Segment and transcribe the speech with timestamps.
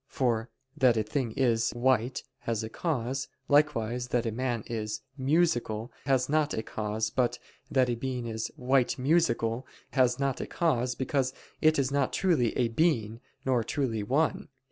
[0.07, 5.91] For (that a thing is) "white" has a cause, likewise (that a man is) "musical"
[6.07, 7.37] has not a cause, but
[7.69, 12.57] (that a being is) "white musical" has not a cause, because it is not truly
[12.57, 14.47] a being, nor truly one.